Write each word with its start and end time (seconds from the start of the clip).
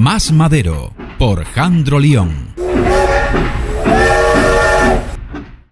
Más 0.00 0.30
Madero 0.30 0.92
por 1.18 1.44
Jandro 1.44 1.98
León. 1.98 2.54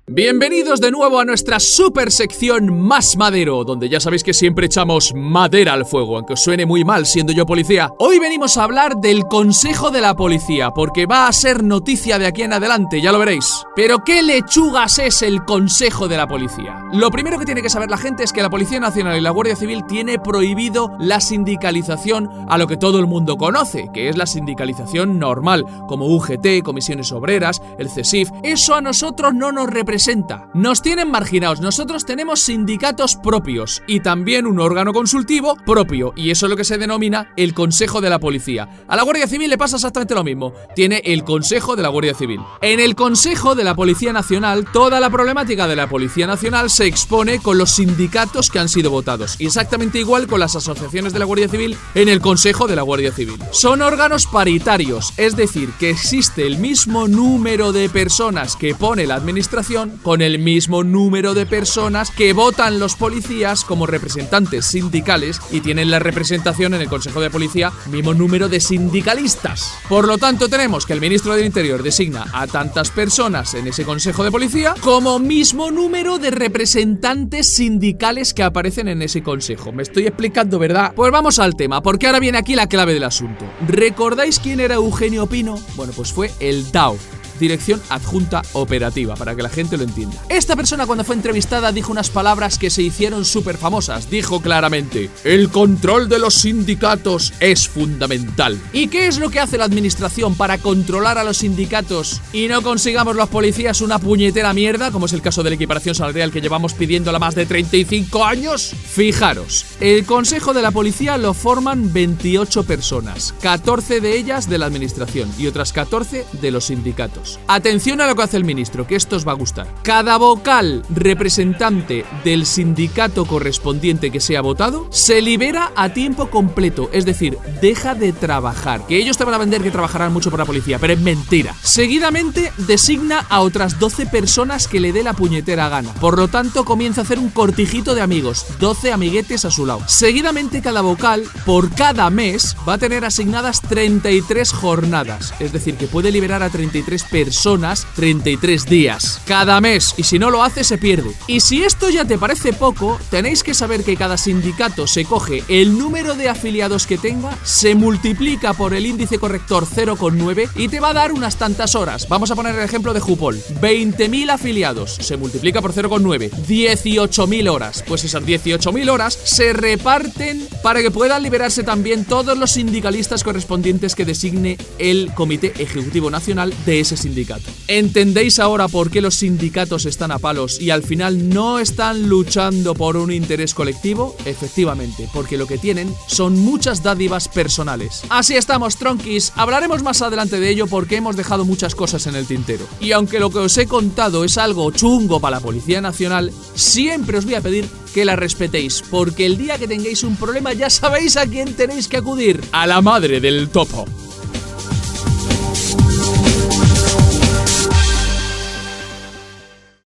Bienvenidos 0.09 0.81
de 0.81 0.91
nuevo 0.91 1.21
a 1.21 1.25
nuestra 1.25 1.61
super 1.61 2.11
sección 2.11 2.77
Más 2.77 3.17
Madero, 3.17 3.63
donde 3.63 3.89
ya 3.89 4.01
sabéis 4.01 4.25
que 4.25 4.35
siempre 4.35 4.67
echamos 4.67 5.15
madera 5.15 5.75
al 5.75 5.87
fuego, 5.87 6.17
aunque 6.17 6.33
os 6.33 6.43
suene 6.43 6.67
muy 6.67 6.83
mal 6.85 7.07
siendo 7.07 7.33
yo 7.33 7.47
policía. 7.47 7.89
Hoy 8.01 8.19
venimos 8.19 8.57
a 8.57 8.65
hablar 8.65 8.97
del 8.97 9.27
Consejo 9.27 9.93
de 9.93 10.01
la 10.01 10.17
Policía, 10.17 10.73
porque 10.73 11.07
va 11.07 11.29
a 11.29 11.33
ser 11.33 11.63
noticia 11.63 12.19
de 12.19 12.27
aquí 12.27 12.43
en 12.43 12.53
adelante, 12.53 13.01
ya 13.01 13.13
lo 13.13 13.21
veréis. 13.21 13.56
Pero 13.77 14.05
¿qué 14.05 14.23
lechugas 14.23 14.99
es 14.99 15.21
el 15.21 15.45
Consejo 15.45 16.09
de 16.09 16.17
la 16.17 16.27
Policía? 16.27 16.83
Lo 16.95 17.11
primero 17.11 17.39
que 17.39 17.45
tiene 17.45 17.61
que 17.61 17.69
saber 17.69 17.91
la 17.91 17.99
gente 17.99 18.25
es 18.25 18.33
que 18.33 18.41
la 18.41 18.49
Policía 18.49 18.81
Nacional 18.81 19.19
y 19.19 19.21
la 19.21 19.29
Guardia 19.29 19.55
Civil 19.55 19.85
tiene 19.87 20.19
prohibido 20.19 20.97
la 20.99 21.21
sindicalización 21.21 22.31
a 22.49 22.57
lo 22.57 22.67
que 22.69 22.79
todo 22.79 22.99
el 22.99 23.07
mundo 23.07 23.37
conoce, 23.37 23.91
que 23.93 24.09
es 24.09 24.17
la 24.17 24.25
sindicalización 24.25 25.19
normal, 25.19 25.67
como 25.89 26.07
UGT, 26.07 26.63
comisiones 26.65 27.13
obreras, 27.13 27.61
el 27.79 27.91
CESIF. 27.91 28.31
Eso 28.43 28.75
a 28.75 28.81
nosotros 28.81 29.35
no 29.35 29.53
nos 29.53 29.69
representa 29.69 30.47
nos 30.55 30.81
tienen 30.81 31.11
marginados, 31.11 31.61
nosotros 31.61 32.07
tenemos 32.07 32.41
sindicatos 32.41 33.17
propios 33.17 33.83
y 33.87 34.01
también 34.01 34.47
un 34.47 34.59
órgano 34.59 34.95
consultivo 34.95 35.55
propio, 35.67 36.15
y 36.17 36.31
eso 36.31 36.47
es 36.47 36.51
lo 36.51 36.57
que 36.57 36.65
se 36.65 36.79
denomina 36.79 37.33
el 37.37 37.53
Consejo 37.53 38.01
de 38.01 38.09
la 38.09 38.19
Policía. 38.19 38.85
A 38.89 38.97
la 38.97 39.03
Guardia 39.03 39.27
Civil 39.27 39.51
le 39.51 39.59
pasa 39.59 39.77
exactamente 39.77 40.15
lo 40.15 40.25
mismo, 40.25 40.55
tiene 40.75 41.03
el 41.05 41.25
Consejo 41.25 41.77
de 41.77 41.83
la 41.83 41.91
Guardia 41.91 42.15
Civil. 42.15 42.41
En 42.63 42.81
el 42.81 42.95
Consejo 42.95 43.55
de 43.55 43.65
la 43.67 43.75
Policía 43.75 44.13
Nacional, 44.13 44.65
toda 44.73 45.01
la 45.01 45.11
problemática 45.11 45.67
de 45.67 45.77
la 45.77 45.89
Policía 45.89 46.27
Nacional 46.27 46.71
se 46.71 46.87
expone 46.87 47.41
con 47.41 47.59
los 47.59 47.73
sindicatos 47.73 48.49
que 48.49 48.59
han 48.59 48.69
sido 48.69 48.91
votados, 48.91 49.37
exactamente 49.41 49.99
igual 49.99 50.27
con 50.27 50.41
las 50.41 50.57
asociaciones 50.57 51.13
de 51.13 51.19
la 51.19 51.25
Guardia 51.25 51.49
Civil 51.49 51.77
en 51.95 52.09
el 52.09 52.21
Consejo 52.21 52.67
de 52.69 52.77
la 52.77 52.83
Guardia 52.83 53.13
Civil. 53.13 53.39
Son 53.51 53.83
órganos 53.83 54.27
paritarios, 54.27 55.13
es 55.17 55.37
decir, 55.37 55.71
que 55.79 55.91
existe 55.91 56.47
el 56.47 56.59
mismo 56.59 57.09
número 57.09 57.73
de 57.73 57.89
personas 57.89 58.55
que 58.57 58.75
pone 58.75 59.07
la 59.07 59.17
administración 59.17 59.99
con 60.03 60.23
el 60.23 60.39
mismo 60.39 60.85
número 60.85 61.35
de 61.35 61.45
personas 61.45 62.11
que 62.11 62.33
votan 62.33 62.79
los 62.79 62.95
policías 62.95 63.65
como 63.65 63.87
representantes 63.87 64.67
sindicales 64.67 65.41
y 65.51 65.61
tienen 65.61 65.91
la 65.91 65.99
representación 65.99 66.75
en 66.75 66.83
el 66.83 66.89
Consejo 66.89 67.21
de 67.21 67.31
Policía 67.31 67.73
mismo 67.91 68.15
número 68.15 68.49
de 68.49 68.61
sindicalistas. 68.61 69.73
Por 69.89 70.07
lo 70.07 70.19
tanto, 70.19 70.49
tenemos 70.49 70.87
que 70.87 70.93
el 70.93 71.01
ministro 71.01 71.35
del 71.35 71.47
Interior 71.47 71.83
designa 71.83 72.27
a 72.33 72.47
tantas 72.47 72.91
personas 72.91 73.55
en 73.57 73.67
ese 73.67 73.85
Consejo 73.85 74.25
de 74.25 74.31
Policía 74.31 74.75
como 74.81 75.19
mismo 75.19 75.71
número 75.71 76.19
de 76.19 76.31
representantes 76.31 77.49
sindicales 77.49 78.35
que 78.35 78.43
aparecen 78.43 78.89
en 78.89 79.03
ese 79.03 79.23
consejo. 79.23 79.73
Me 79.73 79.83
estoy 79.83 80.07
explicando, 80.07 80.59
¿verdad? 80.59 80.93
Pues 80.95 81.11
vamos 81.11 81.39
al 81.39 81.55
tema, 81.55 81.83
porque 81.83 82.07
ahora 82.07 82.21
viene 82.21 82.39
aquí 82.39 82.55
la 82.55 82.69
clave 82.69 82.95
del 82.95 83.05
asunto. 83.05 83.45
¿Recordáis 83.67 84.39
quién 84.39 84.61
era 84.61 84.75
Eugenio 84.75 85.27
Pino? 85.27 85.59
Bueno, 85.75 85.93
pues 85.95 86.13
fue 86.13 86.31
el 86.41 86.71
DAO, 86.71 86.97
Dirección 87.39 87.81
Adjunta 87.89 88.43
Operativa, 88.53 89.15
para 89.15 89.35
que 89.35 89.43
la 89.43 89.49
gente 89.49 89.77
lo 89.77 89.85
entienda. 89.85 90.17
Esta 90.29 90.57
persona 90.57 90.87
cuando 90.87 91.05
fue 91.05 91.15
entrevistada 91.15 91.73
dijo 91.73 91.93
unas 91.93 92.11
palabras 92.11 92.59
que 92.59 92.71
se 92.71 92.83
hicieron 92.83 93.25
súper 93.25 93.57
famosas. 93.57 94.11
Dijo 94.11 94.41
claramente, 94.41 95.11
el 95.25 95.51
control 95.51 96.09
de 96.09 96.19
los 96.19 96.35
sindicatos 96.35 97.33
es 97.41 97.69
fundamental. 97.69 98.59
¿Y 98.73 98.89
qué 98.89 99.07
es 99.07 99.19
lo 99.19 99.31
que 99.31 99.41
hace 99.41 99.59
la 99.59 99.65
administración 99.65 100.35
para 100.35 100.59
controlar 100.59 101.19
a 101.19 101.25
los 101.25 101.39
sindicatos 101.39 102.21
y 102.33 102.49
no 102.49 102.63
consigamos 102.63 103.17
los 103.17 103.29
policías 103.29 103.81
una 103.81 103.99
puñetera 103.99 104.53
mierda, 104.53 104.91
como 104.91 105.07
es 105.07 105.13
el 105.13 105.23
caso 105.23 105.43
de 105.43 105.51
la 105.51 105.57
equiparación 105.57 105.95
salarial 105.95 106.31
que 106.31 106.41
llevamos 106.41 106.75
pidiéndola 106.75 107.19
más 107.19 107.35
de 107.35 107.47
35 107.47 108.25
años? 108.25 108.75
Fijaros, 108.87 109.65
el 109.81 110.05
Consejo 110.05 110.55
de 110.55 110.63
la 110.63 110.71
Policía 110.71 111.17
lo 111.19 111.35
forman 111.35 111.93
28 111.93 112.65
personas, 112.65 113.35
14 113.41 114.01
de 114.01 114.17
ellas 114.17 114.49
de 114.49 114.59
la 114.59 114.67
administración 114.67 115.31
y 115.39 115.47
otras 115.47 115.73
14 115.73 116.27
de 116.33 116.51
los 116.51 116.67
sindicatos. 116.67 117.26
Atención 117.49 118.01
a 118.01 118.07
lo 118.07 118.15
que 118.15 118.23
hace 118.23 118.37
el 118.37 118.45
ministro, 118.45 118.87
que 118.87 118.97
esto 118.97 119.17
os 119.17 119.27
va 119.27 119.33
a 119.33 119.37
gustar. 119.37 119.67
Cada 119.83 120.17
vocal 120.17 120.83
representante 120.89 122.05
del 122.25 122.47
sindicato 122.47 123.25
correspondiente 123.25 124.11
que 124.11 124.21
sea 124.21 124.41
votado 124.41 124.87
se 124.91 125.21
libera 125.23 125.73
a 125.77 125.91
tiempo 125.91 126.31
completo, 126.31 126.89
es 126.93 127.05
decir, 127.05 127.39
deja 127.61 127.95
de 127.95 128.13
trabajar. 128.13 128.87
Que 128.87 128.99
ellos 128.99 129.17
te 129.17 129.25
van 129.25 129.35
a 129.35 129.39
vender 129.39 129.63
que 129.63 129.71
trabajarán 129.71 130.13
mucho 130.13 130.31
por 130.31 130.39
la 130.39 130.47
policía, 130.47 130.79
pero 130.79 130.93
es 130.93 131.01
mentira. 131.01 131.55
Seguidamente 131.63 132.53
designa 132.59 133.27
a 133.29 133.41
otras 133.41 133.79
12 133.79 134.07
personas 134.07 134.69
que 134.69 134.81
le 134.81 134.93
dé 134.93 135.03
la 135.03 135.13
puñetera 135.13 135.69
gana. 135.69 135.93
Por 135.95 136.19
lo 136.19 136.29
tanto, 136.29 136.65
comienza 136.65 137.01
a 137.01 137.05
hacer 137.05 137.19
un 137.19 137.31
cortijito 137.31 137.95
de 137.95 138.03
amigos, 138.03 138.47
12 138.61 138.93
amiguetes 138.93 139.45
a 139.45 139.51
su 139.51 139.67
lado. 139.67 139.83
Seguidamente, 139.87 140.63
cada 140.63 140.81
vocal, 140.81 141.25
por 141.45 141.71
cada 141.75 142.09
mes, 142.11 142.57
va 142.69 142.75
a 142.75 142.79
tener 142.79 143.05
asignadas 143.05 143.61
33 143.63 144.53
jornadas, 144.53 145.35
es 145.41 145.53
decir, 145.53 145.77
que 145.77 145.87
puede 145.87 146.11
liberar 146.11 146.43
a 146.43 146.51
33 146.51 147.03
personas 147.03 147.16
personas 147.17 147.87
33 147.95 148.67
días 148.67 149.23
cada 149.25 149.59
mes 149.63 149.95
y 149.97 150.03
si 150.03 150.19
no 150.19 150.31
lo 150.31 150.43
hace 150.43 150.65
se 150.65 150.77
pierde. 150.77 151.13
Y 151.27 151.41
si 151.41 151.63
esto 151.63 151.89
ya 151.89 152.05
te 152.05 152.19
parece 152.19 152.53
poco, 152.53 152.99
tenéis 153.09 153.43
que 153.43 153.55
saber 153.55 153.85
que 153.85 153.97
cada 153.97 154.19
sindicato 154.19 154.87
se 154.87 155.07
coge 155.07 155.43
el 155.49 155.79
número 155.79 156.15
de 156.15 156.29
afiliados 156.29 156.87
que 156.87 156.99
tenga, 156.99 157.35
se 157.43 157.75
multiplica 157.75 158.53
por 158.53 158.75
el 158.75 158.85
índice 158.85 159.19
corrector 159.19 159.65
0,9 159.65 160.51
y 160.57 160.69
te 160.69 160.79
va 160.79 160.91
a 160.91 160.93
dar 160.93 161.13
unas 161.13 161.37
tantas 161.37 161.75
horas. 161.75 162.07
Vamos 162.07 162.31
a 162.31 162.35
poner 162.35 162.55
el 162.55 162.63
ejemplo 162.63 162.93
de 162.93 163.01
Jupol. 163.01 163.41
20.000 163.63 164.29
afiliados 164.29 164.99
se 165.01 165.17
multiplica 165.17 165.63
por 165.63 165.73
0,9. 165.73 166.31
18.000 166.31 167.51
horas. 167.51 167.83
Pues 167.89 168.05
esas 168.05 168.25
18.000 168.25 168.91
horas 168.91 169.19
se 169.25 169.55
reparten 169.55 170.47
para 170.63 170.83
que 170.83 170.91
puedan 170.91 171.23
liberarse 171.23 171.63
también 171.63 172.05
todos 172.05 172.37
los 172.37 172.51
sindicalistas 172.51 173.25
correspondientes 173.25 173.95
que 173.95 174.05
designe 174.05 174.59
el 174.79 175.15
Comité 175.15 175.55
Ejecutivo 175.59 176.11
Nacional 176.11 176.53
de 176.67 176.81
ese 176.81 177.06
sindicato. 177.07 177.49
¿Entendéis 177.69 178.41
ahora 178.41 178.67
por 178.67 178.91
qué 178.91 179.01
los 179.01 179.15
sindicatos 179.15 179.87
están 179.87 180.11
a 180.11 180.19
palos 180.19 180.61
y 180.61 180.71
al 180.71 180.83
final 180.83 181.29
no 181.29 181.61
están 181.61 182.09
luchando 182.09 182.75
por 182.75 182.97
un 182.97 183.13
interés 183.13 183.55
colectivo? 183.55 184.17
Efectivamente, 184.25 185.09
porque 185.13 185.39
lo 185.39 185.47
que 185.47 185.57
tienen 185.57 185.95
son 186.09 186.37
muchas 186.39 186.83
dádivas 186.83 187.29
personales. 187.29 188.03
Así 188.09 188.35
estamos, 188.35 188.77
tronquis. 188.77 189.33
Hablaremos 189.37 189.85
más 189.85 190.03
adelante 190.03 190.41
de 190.41 190.51
ello 190.51 190.67
porque 190.67 190.97
hemos 190.97 191.17
dejado 191.17 191.45
muchas 191.45 191.77
cosas 191.77 192.07
en 192.09 192.17
el 192.17 192.27
tintero. 192.27 192.67
Y 192.81 192.91
aunque 192.93 193.21
lo 193.21 193.31
que 193.31 193.39
os 193.39 193.57
he 193.57 193.67
contado 193.67 194.25
es 194.25 194.37
algo 194.37 194.71
chungo 194.73 195.21
para 195.21 195.37
la 195.37 195.43
Policía 195.43 195.81
Nacional, 195.81 196.33
siempre 196.55 197.19
os 197.19 197.25
voy 197.25 197.35
a 197.35 197.41
pedir 197.41 197.69
que 197.95 198.05
la 198.05 198.17
respetéis, 198.17 198.83
porque 198.91 199.27
el 199.27 199.39
día 199.39 199.59
que 199.59 199.69
tengáis 199.69 200.03
un 200.03 200.17
problema 200.17 200.53
ya 200.53 200.71
sabéis 200.71 201.17
a 201.17 201.27
quién 201.27 201.55
tenéis 201.55 201.89
que 201.89 201.99
acudir. 201.99 202.43
A 202.53 202.67
la 202.67 202.83
madre 202.83 203.21
del 203.21 203.49
topo. 203.49 203.87